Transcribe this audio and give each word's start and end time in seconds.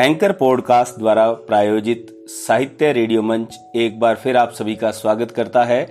Anchor 0.00 0.32
podcast 0.32 0.98
द्वारा 0.98 1.32
प्रायोजित 1.32 2.06
साहित्य 2.28 2.92
रेडियो 2.92 3.22
मंच 3.22 3.58
एक 3.76 4.00
बार 4.00 4.14
फिर 4.14 4.36
आप 4.36 4.52
सभी 4.52 4.76
का 4.76 4.90
स्वागत 4.90 5.30
करता 5.30 5.64
है। 5.64 5.84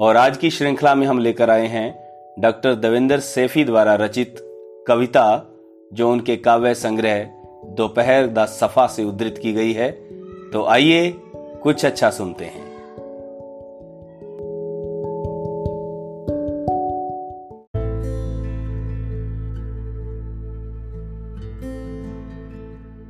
और 0.00 0.16
आज 0.16 0.36
की 0.36 0.50
श्रृंखला 0.50 0.94
में 0.94 1.06
हम 1.06 1.18
लेकर 1.18 1.50
आए 1.50 1.66
हैं 1.66 2.08
डॉक्टर 2.38 2.74
देवेंद्र 2.74 3.20
सेफी 3.20 3.64
द्वारा 3.64 3.94
रचित 3.94 4.36
कविता, 4.88 5.46
जो 5.92 6.10
उनके 6.10 6.36
काव्य 6.36 6.74
संग्रह 6.74 7.24
दोपहर 7.64 8.26
द 8.26 8.46
सफ़ा 8.46 8.86
से 8.86 9.04
उद्धृत 9.04 9.38
की 9.42 9.52
गई 9.52 9.72
है। 9.72 9.90
तो 10.50 10.64
आइए 10.64 11.14
कुछ 11.36 11.84
अच्छा 11.84 12.10
सुनते 12.10 12.44
हैं। 12.44 12.61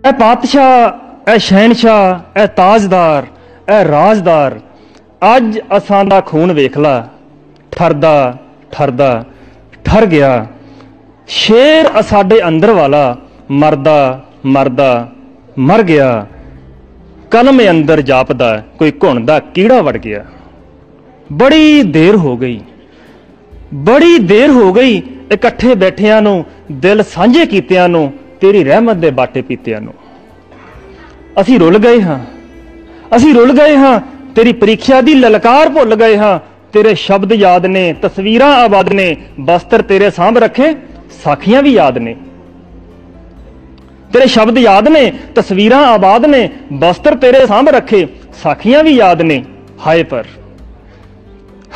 ਇਹ 0.09 0.13
ਪਾਤਸ਼ਾਹ 0.13 1.33
ਇਹ 1.33 1.39
ਸ਼ਹਿਨशाह 1.39 2.41
ਇਹ 2.43 2.47
ਤਾਜਦਾਰ 2.47 3.27
ਇਹ 3.73 3.85
ਰਾਜਦਾਰ। 3.85 4.61
ਅੱਜ 5.37 5.59
ਅਸਾਂ 5.77 6.05
ਦਾ 6.05 6.21
ਖੂਨ 6.21 6.53
ਵੇਖ 6.53 6.79
ਲਾ। 6.79 7.09
ਠਰਦਾ 7.71 8.37
ਠਰਦਾ, 8.73 9.25
ਠਰ 9.85 10.07
ਗਿਆ। 10.07 10.47
ਸ਼ੇਰ 11.29 12.03
ਸਾਡੇ 12.03 12.41
ਅੰਦਰ 12.49 12.71
ਵਾਲਾ 12.71 13.17
ਮਰਦਾ 13.51 14.25
ਮਰਦਾ, 14.47 15.09
ਮਰ 15.59 15.83
ਗਿਆ। 15.83 16.27
ਕਲਮ 17.31 17.61
ਅੰਦਰ 17.71 18.01
ਜਾਪਦਾ, 18.01 18.63
ਕੋਈ 18.79 18.93
ਘੁਣ 19.05 19.25
ਦਾ 19.25 19.39
ਕੀੜਾ 19.39 19.83
ਵੜ 19.83 19.97
ਗਿਆ। 19.97 20.25
ਬੜੀ 21.33 21.83
ਦੇਰ 21.83 22.17
ਹੋ 22.17 22.37
ਗਈ। 22.37 22.61
ਬੜੀ 23.75 24.19
ਦੇਰ 24.19 24.51
ਹੋ 24.51 24.73
ਗਈ 24.73 25.03
ਇਕੱਠੇ 25.33 25.75
ਬੈਠਿਆਂ 25.75 26.23
ਨੂੰ, 26.23 26.45
ਦਿਲ 26.73 27.03
ਸਾਂਝੇ 27.03 27.47
ਕੀਤਿਆਂ 27.47 27.89
ਨੂੰ, 27.89 28.13
ਤੇਰੀ 28.41 28.65
ਰਹਿਮਤ 28.65 28.97
ਦੇ 28.97 29.11
ਬਾਟੇ 29.11 29.43
ਪੀਤਿਆਂ 29.43 29.81
ਨੂੰ। 29.81 29.95
ਅਸੀਂ 31.41 31.59
ਰੁੱਲ 31.59 31.79
ਗਏ 31.79 32.03
ਹਾਂ। 32.03 32.19
ਅਸੀਂ 33.17 33.35
ਰੁੱਲ 33.35 33.53
ਗਏ 33.53 33.77
ਹਾਂ। 33.77 34.01
ਤੇਰੀ 34.35 34.53
ਪ੍ਰੀਖਿਆ 34.53 35.01
ਦੀ 35.01 35.15
ਲਲਕਾਰ 35.15 35.69
ਭੁੱਲ 35.69 35.95
ਗਏ 35.95 36.17
ਹਾਂ। 36.17 36.41
ਤੇਰੇ 36.73 36.95
ਸ਼ਬਦ 36.95 37.33
ਯਾਦ 37.33 37.67
ਨੇ, 37.67 37.95
ਤਸਵੀਰਾਂ 38.03 38.55
ਆਬਾਦ 38.55 38.93
ਨੇ, 38.93 39.17
ਬਸਤਰ 39.41 39.83
ਤੇਰੇ 39.83 40.11
ਸਾਹਮ 40.11 40.39
ਰੱਖੇ, 40.39 40.75
ਸਾਖੀਆਂ 41.25 41.63
ਵੀ 41.63 41.71
ਯਾਦ 41.71 41.99
ਨੇ। 41.99 42.17
ਤੇਰੇ 44.13 44.27
ਸ਼ਬਦ 44.27 44.59
ਯਾਦ 44.59 44.89
ਨੇ, 44.89 45.13
ਤਸਵੀਰਾਂ 45.35 45.79
ਆਬਾਦ 45.79 46.27
ਨੇ, 46.27 46.51
ਬਸਤਰ 46.73 47.15
ਤੇਰੇ 47.15 47.47
ਸਾਹਮ 47.47 47.69
ਰੱਖੇ, 47.69 48.07
ਸਾਖੀਆਂ 48.43 48.85
ਵੀ 48.85 48.91
ਯਾਦ 48.91 49.23
ਨੇ। 49.23 49.45
ਹਾਏ 49.87 50.03
ਪਰ 50.03 50.25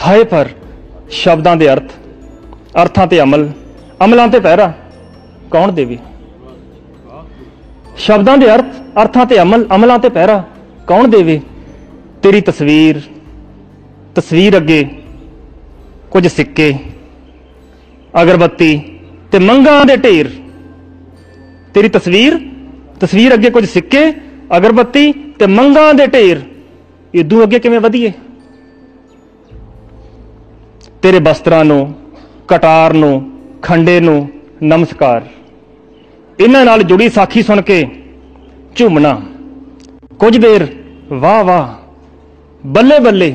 ਹਾਏ 0.07 0.25
ਪਰ, 0.25 0.49
ਸ਼ਬਦਾਂ 1.11 1.57
ਦੇ 1.57 1.73
ਅਰਥ, 1.73 1.93
ਅਰਥਾਂ 2.83 3.07
ਤੇ 3.07 3.21
ਅਮਲ, 3.21 3.51
ਅਮਲਾਂ 4.05 4.29
ਤੇ 4.29 4.41
ਪਹਿਰਾ, 4.41 4.73
ਕੌਣ 5.51 5.73
ਦੇਵੇ? 5.73 5.99
ਸ਼ਬਦਾਂ 7.99 8.39
ਦੇ 8.39 8.55
ਅਰਥ 8.55 8.86
ਅਰਥਾਂ 9.03 9.27
ਤੇ 9.27 9.43
ਅਮਲ, 9.43 9.67
ਅਮਲਾਂ 9.75 9.99
ਤੇ 9.99 10.09
ਪਹਿਰਾ 10.09 10.45
ਕੌਣ 10.87 11.09
ਦੇਵੇ? 11.09 11.41
ਤੇਰੀ 12.23 12.41
ਤਸਵੀਰ 12.41 13.01
ਤਸਵੀਰ 14.15 14.57
ਅੱਗੇ 14.57 14.85
ਕੁਝ 16.11 16.27
ਸਿੱਕੇ, 16.27 16.75
ਅਗਰਬੱਤੀ 18.23 18.99
ਤੇ 19.33 19.39
ਮੰਗਾਂ 19.39 19.85
ਦੇ 19.85 19.97
ਢੇਰ। 19.97 20.31
ਤੇਰੀ 21.75 21.89
ਤਸਵੀਰ 21.89 22.39
ਤਸਵੀਰ 23.01 23.35
ਅੱਗੇ 23.35 23.51
ਕੁਝ 23.51 23.65
ਸਿੱਕੇ, 23.65 24.13
ਅਗਰਬੱਤੀ 24.57 25.13
ਤੇ 25.13 25.47
ਮੰਗਾਂ 25.47 25.95
ਦੇ 25.95 26.07
ਢੇਰ। 26.07 26.41
ਇਦੋਂ 27.15 27.43
ਅੱਗੇ 27.43 27.59
ਕਿਵੇਂ 27.59 27.81
ਵਧੀਏ? 27.81 28.13
ਤੇਰੇ 31.03 31.19
ਬਸਤਰਾਂ 31.19 31.65
ਨੂੰ, 31.65 31.95
ਕਟਾਰ 32.49 32.93
ਨੂੰ, 32.93 33.15
ਖੰਡੇ 33.63 34.01
ਨੂੰ 34.01 34.29
ਨਮਸਕਾਰ। 34.63 35.27
ਇਹਨਾਂ 36.41 36.65
ਨਾਲ 36.65 36.83
ਜੁੜੀ 36.83 37.09
ਸਾਖੀ 37.09 37.43
ਸੁਣ 37.43 37.61
ਕੇ 37.63 37.87
ਝੂਮਣਾ। 38.77 39.21
ਕੁਝ 40.19 40.37
ਦੇਰ 40.39 40.67
ਵਾਹ 41.13 41.43
ਵਾਹ, 41.45 41.69
ਬੱਲੇ 42.65 42.99
ਬੱਲੇ, 42.99 43.35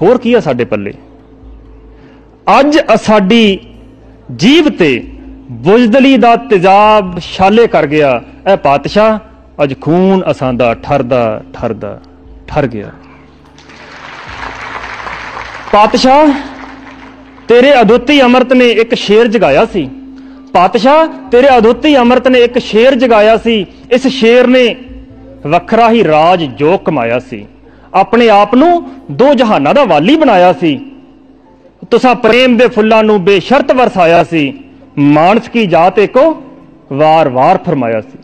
ਹੋਰ 0.00 0.18
ਕੀ 0.18 0.34
ਆ 0.34 0.40
ਸਾਡੇ 0.40 0.64
ਪੱਲੇ? 0.64 0.92
ਅੱਜ 2.60 2.78
ਸਾਡੀ 3.02 3.58
ਜੀਵ 4.36 4.68
ਤੇ 4.68 4.90
ਬੁਜ਼ਦਲੀ 5.50 6.16
ਦਾ 6.16 6.34
ਤੇਜ਼ਾਬ 6.36 7.18
ਛਾਲੇ 7.20 7.66
ਕਰ 7.66 7.86
ਗਿਆ। 7.86 8.20
ਇਹ 8.52 8.56
ਪਾਤਸ਼ਾਹ, 8.56 9.18
ਅੱਜ 9.62 9.74
ਖੂਨ 9.80 10.22
ਅਸਾਂ 10.30 10.52
ਦਾ 10.54 10.74
ਠਰਦਾ 10.74 11.42
ਠਰਦਾ, 11.52 11.98
ਠਰ 12.48 12.66
ਗਿਆ। 12.66 12.90
ਪਾਤਸ਼ਾਹ, 15.72 16.32
ਤੇਰੇ 17.48 17.80
ਅਦੁੱਤੀ 17.80 18.20
ਅੰਮ੍ਰਿਤ 18.22 18.52
ਨੇ 18.52 18.68
ਇੱਕ 18.70 18.94
ਸ਼ੇਰ 18.94 19.26
ਜਗਾਇਆ 19.26 19.64
ਸੀ। 19.66 19.88
ਪਾਤਸ਼ਾਹ, 20.56 21.06
ਤੇਰੇ 21.30 21.48
ਅਦੁੱਤੀ 21.58 21.96
ਅੰਮ੍ਰਿਤ 21.96 22.28
ਨੇ 22.28 22.40
ਇੱਕ 22.40 22.58
ਸ਼ੇਰ 22.58 22.94
ਜਗਾਇਆ 22.94 23.36
ਸੀ। 23.36 23.66
ਇਸ 23.92 24.06
ਸ਼ੇਰ 24.06 24.46
ਨੇ 24.46 24.76
ਵੱਖਰਾ 25.46 25.90
ਹੀ 25.90 26.04
ਰਾਜ 26.04 26.44
ਜੋ 26.44 26.78
ਕਮਾਇਆ 26.78 27.18
ਸੀ। 27.18 27.46
ਆਪਣੇ 27.94 28.28
ਆਪ 28.28 28.54
ਨੂੰ 28.54 28.70
ਦੋ 29.10 29.34
ਜਹਾਨਾਂ 29.34 29.74
ਦਾ 29.74 29.84
ਵਾਲੀ 29.84 30.16
ਬਣਾਇਆ 30.16 30.52
ਸੀ। 30.52 30.78
ਤੁਸਾਂ 31.90 32.14
ਪ੍ਰੇਮ 32.14 32.56
ਦੇ 32.56 32.68
ਫੁੱਲਾਂ 32.68 33.02
ਨੂੰ 33.04 33.24
ਬੇਸ਼ਰਤ 33.24 33.72
ਵਰਸਾਇਆ 33.72 34.22
ਸੀ। 34.24 34.42
ਮਾਨਸ 34.98 35.48
ਕੀ 35.48 35.66
ਜਾਤ 35.66 35.98
ਏਕੋ 35.98 36.24
ਵਾਰ-ਵਾਰ 36.92 37.58
ਫਰਮਾਇਆ 37.58 38.00
ਸੀ। 38.00 38.18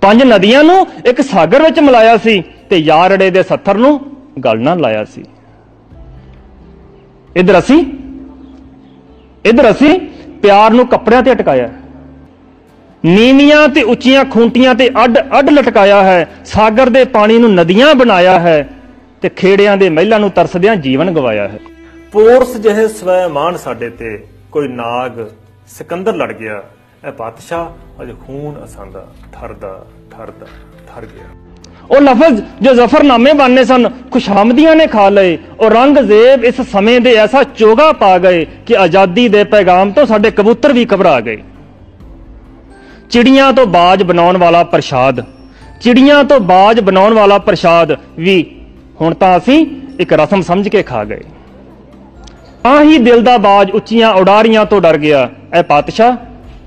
ਪੰਜ 0.00 0.22
ਨਦੀਆਂ 0.22 0.64
ਨੂੰ 0.64 0.86
ਇੱਕ 1.06 1.20
ਸਾਗਰ 1.20 1.62
ਵਿੱਚ 1.62 1.80
ਮਿਲਾਇਆ 1.80 2.16
ਸੀ 2.16 2.42
ਤੇ 2.70 2.76
ਯਾਰੜੇ 2.76 3.30
ਦੇ 3.30 3.42
ਸੱਥਰ 3.42 3.74
ਨੂੰ 3.74 3.98
ਗਲ 4.44 4.60
ਨਾਲ 4.60 4.80
ਲਾਇਆ 4.80 5.04
ਸੀ। 5.04 5.24
ਇਧਰ 7.36 7.58
ਅਸੀਂ 7.58 7.84
ਇਧਰ 9.44 9.70
ਅਸੀਂ 9.70 9.98
ਪਿਆਰ 10.42 10.70
ਨੂੰ 10.70 10.86
ਕੱਪੜਿਆਂ 10.86 11.22
ਤੇ 11.22 11.32
ਅਟਕਾਇਆ 11.32 11.68
ਨੀਵੀਆਂ 13.04 13.68
ਤੇ 13.68 13.82
ਉੱਚੀਆਂ 13.82 14.24
ਖੂੰਟੀਆਂ 14.24 14.74
ਤੇ 14.74 14.88
ਅੱਡ 15.04 15.18
ਅੱਡ 15.38 15.50
ਲਟਕਾਇਆ 15.50 16.02
ਹੈ। 16.02 16.28
ਸਾਗਰ 16.44 16.88
ਦੇ 16.88 17.04
ਪਾਣੀ 17.04 17.38
ਨੂੰ 17.38 17.54
ਨਦੀਆਂ 17.54 17.94
ਬਣਾਇਆ 17.94 18.38
ਹੈ 18.40 18.68
ਤੇ 19.22 19.28
ਖੇੜਿਆਂ 19.28 19.76
ਦੇ 19.76 19.88
ਮਹਿਲਾਂ 19.90 20.20
ਨੂੰ 20.20 20.30
ਤਰਸਦਿਆਂ 20.30 20.76
ਜੀਵਨ 20.76 21.10
ਗਵਾਇਆ 21.14 21.48
ਹੈ। 21.48 21.58
ਪੋਰਸ 22.12 22.56
ਜਿਹੇ 22.56 22.86
ਸਵੈ 22.88 23.26
ਮਾਨ 23.28 23.56
ਸਾਡੇ 23.56 23.90
ਤੇ 23.90 24.26
ਕੋਈ 24.52 24.68
ਨਾਗ 24.68 25.26
ਸਿਕੰਦਰ 25.68 26.14
ਲੜ 26.14 26.32
ਗਿਆ। 26.32 26.62
ਇਹ 27.06 27.12
ਪਾਤਸ਼ਾਹ 27.12 28.02
ਅਜ 28.02 28.14
ਖੂਨ 28.26 28.64
ਅਸਾਂਦਾ 28.64 29.06
ਠਰਦਾ 29.32 29.86
ਠਰਦਾ 30.10 30.46
ਠਰ 30.88 31.06
ਗਿਆ। 31.06 31.26
ਉਹ 31.92 32.00
ਲਫ਼ਜ਼ 32.00 32.40
ਜੋ 32.62 32.72
ਜ਼ਫਰਨਾਮੇ 32.74 33.32
ਬਣਨੇ 33.32 33.64
ਸਨ 33.64 33.88
ਖੁਸ਼ਾਮਦੀਆਂ 34.10 34.74
ਨੇ 34.76 34.86
ਖਾ 34.86 35.08
ਲਏ। 35.08 35.36
ਉਹ 35.60 35.70
ਰੰਗ 35.70 35.98
ਜ਼ੇਬ 35.98 36.44
ਇਸ 36.44 36.60
ਸਮੇਂ 36.72 37.00
ਦੇ 37.00 37.14
ਐਸਾ 37.14 37.42
ਚੋਗਾ 37.56 37.90
ਪਾ 37.92 38.16
ਗਏ 38.18 38.44
ਕਿ 38.66 38.76
ਆਜ਼ਾਦੀ 38.76 39.28
ਦੇ 39.28 39.42
ਪੈਗਾਮ 39.44 39.90
ਤੋਂ 39.90 40.06
ਸਾਡੇ 40.06 40.30
ਕਬੂਤਰ 40.30 40.72
ਵੀ 40.72 40.86
ਘਬਰਾ 40.94 41.20
ਗਏ। 41.20 41.38
ਚਿੜੀਆਂ 43.10 43.52
ਤੋਂ 43.52 43.66
ਬਾਜ 43.66 44.02
ਬਣਾਉਣ 44.02 44.36
ਵਾਲਾ 44.36 44.62
ਪ੍ਰਸ਼ਾਦ, 44.64 45.20
ਚਿੜੀਆਂ 45.80 46.22
ਤੋਂ 46.24 46.40
ਬਾਜ 46.40 46.80
ਬਣਾਉਣ 46.80 47.14
ਵਾਲਾ 47.14 47.38
ਪ੍ਰਸ਼ਾਦ 47.38 47.96
ਵੀ 48.18 48.44
ਹੁਣ 49.00 49.14
ਤਾਂ 49.14 49.36
ਅਸੀਂ 49.38 49.64
ਇੱਕ 50.00 50.12
ਰਸਮ 50.12 50.42
ਸਮਝ 50.42 50.68
ਕੇ 50.68 50.82
ਖਾ 50.82 51.04
ਗਏ। 51.04 51.22
ਤਾਂ 52.62 52.82
ਹੀ 52.82 52.98
ਦਿਲ 52.98 53.22
ਦਾ 53.22 53.36
ਬਾਜ 53.38 53.70
ਉੱਚੀਆਂ 53.70 54.12
ਉਡਾਰੀਆਂ 54.12 54.64
ਤੋਂ 54.64 54.80
ਡਰ 54.80 54.98
ਗਿਆ। 54.98 55.28
ਐ 55.52 55.62
ਪਾਤਸ਼ਾਹ, 55.62 56.16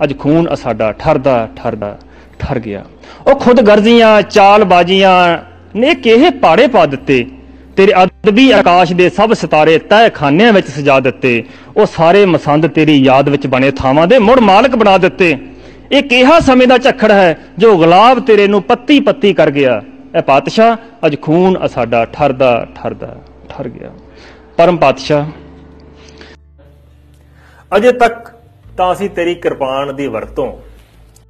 ਅੱਜ 0.03 0.17
ਖੂਨ 0.19 0.55
ਸਾਡਾ 0.55 0.91
ਠਰਦਾ 0.91 1.47
ਠਰਦਾ, 1.55 1.97
ਠਰ 2.39 2.59
ਗਿਆ। 2.59 2.83
ਉਹ 3.27 3.39
ਖੁਦ 3.39 3.61
ਗਰਜ਼ੀਆਂ 3.61 4.21
ਚਾਲ 4.21 4.63
ਬਾਜੀਆਂ 4.63 5.37
ਨੇ 5.75 5.95
ਕਿਹੇ 5.95 6.29
ਪਾੜੇ 6.29 6.67
ਪਾ 6.67 6.85
ਦਿੱਤੇ। 6.85 7.25
ਤੇਰੇ 7.77 7.93
ਅਦਬੀ 8.03 8.51
ਆਕਾਸ਼ 8.51 8.93
ਦੇ 8.93 9.09
ਸਭ 9.09 9.33
ਸਿਤਾਰੇ 9.33 9.77
ਤਹਿ 9.79 10.09
ਖਾਨਿਆਂ 10.09 10.53
ਵਿੱਚ 10.53 10.67
ਸਜਾ 10.67 10.99
ਦਿੱਤੇ। 10.99 11.43
ਉਹ 11.77 11.85
ਸਾਰੇ 11.85 12.25
ਮਸੰਦ 12.25 12.67
ਤੇਰੀ 12.67 13.03
ਯਾਦ 13.03 13.29
ਵਿੱਚ 13.29 13.47
ਬਣੇ 13.47 13.71
ਥਾਵਾਂ 13.71 14.07
ਦੇ 14.07 14.19
ਮੁੜ 14.19 14.39
ਮਾਲਕ 14.39 14.75
ਬਣਾ 14.75 14.97
ਦਿੱਤੇ। 14.97 15.37
ਇਹ 15.91 16.03
ਕਿਹਾ 16.03 16.39
ਸਮੇਂ 16.39 16.67
ਦਾ 16.67 16.77
ਝੱਖੜ 16.77 17.11
ਹੈ, 17.11 17.37
ਜੋ 17.57 17.77
ਗੁਲਾਬ 17.77 18.19
ਤੇਰੇ 18.19 18.47
ਨੂੰ 18.47 18.61
ਪੱਤੀ 18.61 18.99
ਪੱਤੀ 18.99 19.33
ਕਰ 19.33 19.51
ਗਿਆ। 19.51 19.81
ਇਹ 20.17 20.21
ਪਾਤਸ਼ਾਹ, 20.21 20.77
ਅੱਜ 21.05 21.15
ਖੂਨ 21.21 21.67
ਸਾਡਾ 21.67 22.05
ਠਰਦਾ 22.05 22.67
ਠਰਦਾ, 22.75 23.17
ਠਰ 23.49 23.69
ਗਿਆ। 23.69 23.91
ਪਰਮ 24.57 24.77
ਪਾਤਸ਼ਾਹ। 24.77 25.25
ਅਜੇ 27.75 27.91
ਤੱਕ 27.91 28.31
ਤਾਂ 28.77 28.93
ਅਸੀਂ 28.93 29.09
ਤੇਰੀ 29.09 29.35
ਕਿਰਪਾਨ 29.35 29.95
ਦੀ 29.95 30.07
ਵਰਤੋਂ 30.07 30.53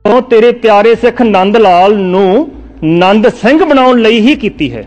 ਉਹ 0.05 0.21
ਤੇਰੇ 0.21 0.51
ਪਿਆਰੇ 0.53 0.95
ਸਿੱਖ 0.95 1.21
ਨੰਦ 1.21 1.57
ਲਾਲ 1.57 1.97
ਨੂੰ 1.97 2.49
ਨੰਦ 2.83 3.27
ਸਿੰਘ 3.33 3.63
ਬਣਾਉਣ 3.63 4.01
ਲਈ 4.01 4.19
ਹੀ 4.19 4.35
ਕੀਤੀ 4.35 4.71
ਹੈ। 4.71 4.83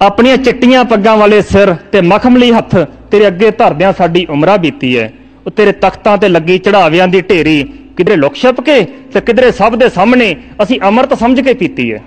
ਆਪਣੀਆਂ 0.00 0.36
ਚਿੱਟੀਆਂ 0.36 0.84
ਪੱਗਾਂ 0.84 1.16
ਵਾਲੇ 1.16 1.40
ਸਿਰ 1.42 1.72
ਤੇ 1.92 2.00
ਮਖਮਲੀ 2.00 2.50
ਹੱਥ 2.52 2.76
ਤੇਰੇ 3.10 3.26
ਅੱਗੇ 3.26 3.50
ਧਰਦਿਆਂ 3.50 3.92
ਸਾਡੀ 3.92 4.26
ਉਮਰਾਂ 4.30 4.58
ਬੀਤੀ 4.58 4.96
ਹੈ। 4.98 5.12
ਉਹ 5.46 5.50
ਤੇਰੇ 5.50 5.72
ਤਖਤਾਂ 5.72 6.16
ਤੇ 6.18 6.28
ਲੱਗੀ 6.28 6.58
ਚੜਾਵਿਆਂ 6.58 7.08
ਦੀ 7.08 7.20
ਢੇਰੀ 7.20 7.62
ਕਿਧਰੇ 7.96 8.16
ਲੁਕ 8.16 8.34
ਛਿਪ 8.34 8.60
ਕੇ 8.60 8.80
ਤੇ 9.14 9.20
ਕਿਧਰੇ 9.20 9.50
ਸਭ 9.52 9.74
ਦੇ 9.74 9.88
ਸਾਹਮਣੇ 9.88 10.34
ਅਸੀਂ 10.62 10.80
ਅੰਮ੍ਰਿਤ 10.80 11.14
ਸਮਝ 11.14 11.40
ਕੇ 11.40 11.54
ਪੀਤੀ 11.54 11.92
ਹੈ। 11.92 12.02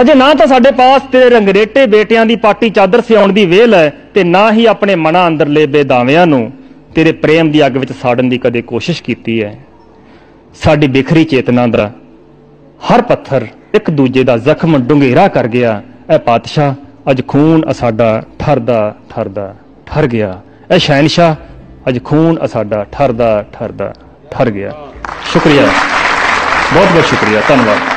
ਅਜੇ 0.00 0.14
ਨਾ 0.14 0.32
ਤਾਂ 0.34 0.46
ਸਾਡੇ 0.46 0.70
ਪਾਸ 0.72 1.02
ਤੇਰੇ 1.12 1.28
ਰੰਗਰੇਟੇ 1.30 1.86
ਬੇਟਿਆਂ 1.86 2.26
ਦੀ 2.26 2.36
ਪਾਟੀ 2.36 2.70
ਚਾਦਰ 2.70 3.00
ਸਿਆਉਣ 3.00 3.32
ਦੀ 3.32 3.44
ਵੇਲ 3.46 3.74
ਹੈ 3.74 3.92
ਤੇ 4.14 4.24
ਨਾ 4.24 4.50
ਹੀ 4.52 4.66
ਆਪਣੇ 4.66 4.94
ਮਨਾਂ 4.96 5.26
ਅੰਦਰਲੇ 5.28 5.66
ਬੇਦਾਵਿਆਂ 5.66 6.26
ਨੂੰ। 6.26 6.50
ਤੇਰੇ 6.94 7.12
ਪ੍ਰੇਮ 7.12 7.50
ਦੀ 7.50 7.66
ਅੱਗ 7.66 7.76
ਵਿੱਚ 7.76 7.92
ਸਾੜਨ 7.92 8.28
ਦੀ 8.28 8.38
ਕਦੇ 8.38 8.62
ਕੋਸ਼ਿਸ਼ 8.62 9.02
ਕੀਤੀ 9.02 9.42
ਹੈ। 9.42 9.58
ਸਾਡੀ 10.54 10.86
ਬਿਖਰੀ 10.86 11.24
ਚੇਤਨਾ 11.24 11.66
ਦਾ 11.66 11.92
ਹਰ 12.90 13.02
ਪੱਥਰ 13.02 13.46
ਇੱਕ 13.74 13.90
ਦੂਜੇ 13.90 14.24
ਦਾ 14.24 14.36
ਜ਼ਖਮ 14.36 14.78
ਡੁੰਗੇਰਾ 14.78 15.28
ਕਰ 15.28 15.48
ਗਿਆ। 15.48 15.82
ਇਹ 16.14 16.18
ਪਾਤਸ਼ਾਹ, 16.18 16.74
ਅੱਜ 17.10 17.22
ਖੂਨ 17.28 17.72
ਸਾਡਾ 17.72 18.22
ਠਰਦਾ 18.38 18.94
ਠਰਦਾ, 19.10 19.54
ਠਰ 19.86 20.06
ਗਿਆ। 20.06 20.40
ਇਹ 20.74 20.78
ਸ਼ਹਿਨशाह 20.78 21.34
ਅੱਜ 21.88 22.04
ਖੂਨ 22.04 22.46
ਸਾਡਾ 22.46 22.86
ਠਰਦਾ 22.92 23.44
ਠਰਦਾ, 23.52 23.94
ਠਰ 24.30 24.50
ਗਿਆ। 24.50 24.72
ਸ਼ੁਕਰੀਆ। 25.32 25.62
ਬਹੁਤ 26.74 26.92
ਬਹੁਤ 26.92 27.04
ਸ਼ੁਕਰੀਆ। 27.04 27.42
ਧੰਨਵਾਦ। 27.48 27.91